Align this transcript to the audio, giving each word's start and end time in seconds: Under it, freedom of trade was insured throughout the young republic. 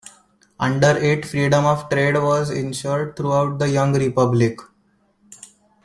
Under 0.59 0.97
it, 0.97 1.25
freedom 1.27 1.63
of 1.67 1.87
trade 1.87 2.15
was 2.15 2.49
insured 2.49 3.15
throughout 3.15 3.59
the 3.59 3.69
young 3.69 3.93
republic. 3.95 4.57